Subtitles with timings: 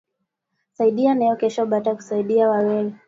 [0.73, 2.93] Saidia leo kesho bata kusaidia na weye